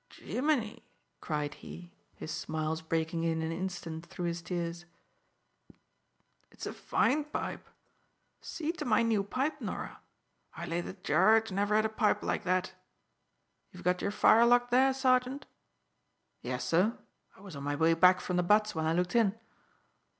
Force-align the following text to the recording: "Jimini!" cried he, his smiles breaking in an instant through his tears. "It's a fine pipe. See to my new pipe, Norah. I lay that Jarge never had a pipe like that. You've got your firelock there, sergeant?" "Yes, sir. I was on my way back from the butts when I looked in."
"Jimini!" 0.09 0.81
cried 1.19 1.53
he, 1.53 1.93
his 2.15 2.31
smiles 2.31 2.81
breaking 2.81 3.23
in 3.23 3.43
an 3.43 3.51
instant 3.51 4.03
through 4.03 4.25
his 4.25 4.41
tears. 4.41 4.85
"It's 6.49 6.65
a 6.65 6.73
fine 6.73 7.23
pipe. 7.25 7.69
See 8.41 8.71
to 8.71 8.83
my 8.85 9.03
new 9.03 9.23
pipe, 9.23 9.61
Norah. 9.61 10.01
I 10.55 10.65
lay 10.65 10.81
that 10.81 11.03
Jarge 11.03 11.51
never 11.51 11.75
had 11.75 11.85
a 11.85 11.89
pipe 11.89 12.23
like 12.23 12.43
that. 12.45 12.73
You've 13.69 13.83
got 13.83 14.01
your 14.01 14.09
firelock 14.09 14.71
there, 14.71 14.91
sergeant?" 14.91 15.45
"Yes, 16.41 16.63
sir. 16.63 16.97
I 17.37 17.41
was 17.41 17.55
on 17.55 17.61
my 17.61 17.75
way 17.75 17.93
back 17.93 18.21
from 18.21 18.37
the 18.37 18.41
butts 18.41 18.73
when 18.73 18.87
I 18.87 18.93
looked 18.93 19.15
in." 19.15 19.37